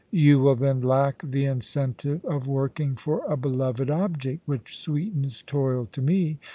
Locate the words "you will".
0.29-0.55